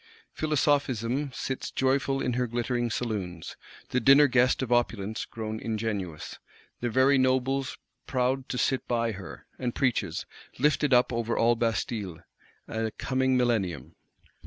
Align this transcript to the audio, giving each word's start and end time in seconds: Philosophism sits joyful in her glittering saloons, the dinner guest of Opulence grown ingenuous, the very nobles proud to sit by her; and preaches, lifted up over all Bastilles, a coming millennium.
Philosophism 0.33 1.31
sits 1.31 1.69
joyful 1.69 2.23
in 2.23 2.33
her 2.33 2.47
glittering 2.47 2.89
saloons, 2.89 3.55
the 3.89 3.99
dinner 3.99 4.25
guest 4.25 4.63
of 4.63 4.71
Opulence 4.71 5.25
grown 5.25 5.59
ingenuous, 5.59 6.39
the 6.79 6.89
very 6.89 7.19
nobles 7.19 7.77
proud 8.07 8.49
to 8.49 8.57
sit 8.57 8.87
by 8.87 9.11
her; 9.11 9.45
and 9.59 9.75
preaches, 9.75 10.25
lifted 10.57 10.91
up 10.91 11.13
over 11.13 11.37
all 11.37 11.55
Bastilles, 11.55 12.23
a 12.67 12.89
coming 12.97 13.37
millennium. 13.37 13.93